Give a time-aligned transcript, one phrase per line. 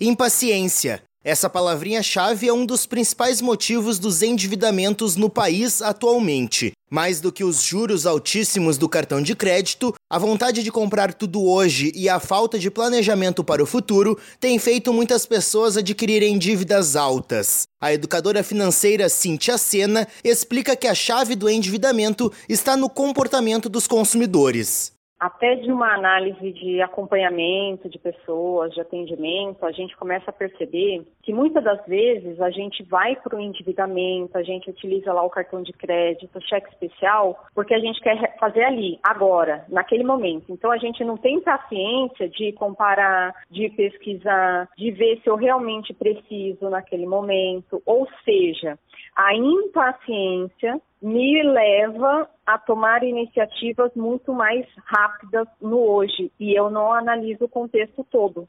[0.00, 1.02] Impaciência.
[1.24, 6.70] Essa palavrinha-chave é um dos principais motivos dos endividamentos no país atualmente.
[6.88, 11.44] Mais do que os juros altíssimos do cartão de crédito, a vontade de comprar tudo
[11.44, 16.94] hoje e a falta de planejamento para o futuro têm feito muitas pessoas adquirirem dívidas
[16.94, 17.66] altas.
[17.80, 23.88] A educadora financeira Cintia Sena explica que a chave do endividamento está no comportamento dos
[23.88, 30.32] consumidores até de uma análise de acompanhamento de pessoas, de atendimento, a gente começa a
[30.32, 35.22] perceber que muitas das vezes a gente vai para o endividamento, a gente utiliza lá
[35.22, 40.04] o cartão de crédito, o cheque especial, porque a gente quer fazer ali, agora, naquele
[40.04, 40.52] momento.
[40.52, 45.92] Então a gente não tem paciência de comparar, de pesquisar, de ver se eu realmente
[45.92, 47.82] preciso naquele momento.
[47.84, 48.78] Ou seja,
[49.16, 56.92] a impaciência me leva a tomar iniciativas muito mais rápidas no hoje e eu não
[56.92, 58.48] analiso o contexto todo.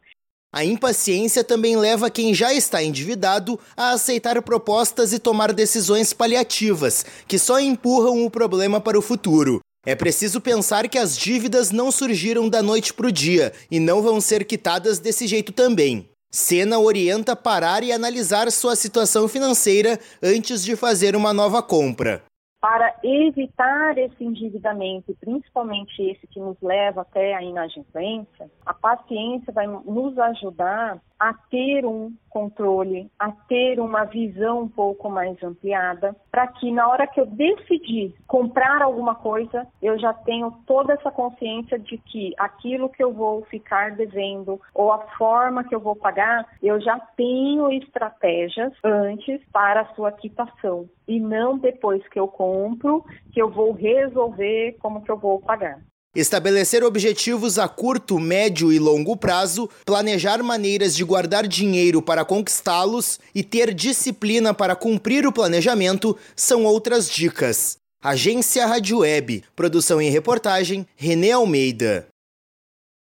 [0.52, 7.04] A impaciência também leva quem já está endividado a aceitar propostas e tomar decisões paliativas,
[7.28, 9.60] que só empurram o problema para o futuro.
[9.86, 14.02] É preciso pensar que as dívidas não surgiram da noite para o dia e não
[14.02, 16.10] vão ser quitadas desse jeito também.
[16.32, 22.24] Sena orienta parar e analisar sua situação financeira antes de fazer uma nova compra.
[22.62, 29.66] Para evitar esse endividamento, principalmente esse que nos leva até a inadimplência, a paciência vai
[29.66, 36.48] nos ajudar a ter um controle, a ter uma visão um pouco mais ampliada, para
[36.48, 41.78] que na hora que eu decidir comprar alguma coisa, eu já tenho toda essa consciência
[41.78, 46.48] de que aquilo que eu vou ficar devendo ou a forma que eu vou pagar,
[46.62, 53.04] eu já tenho estratégias antes para a sua quitação e não depois que eu compro
[53.34, 55.80] que eu vou resolver como que eu vou pagar.
[56.20, 63.22] Estabelecer objetivos a curto, médio e longo prazo, planejar maneiras de guardar dinheiro para conquistá-los
[63.34, 67.78] e ter disciplina para cumprir o planejamento são outras dicas.
[68.04, 72.09] Agência Rádio Web, produção e reportagem Renê Almeida.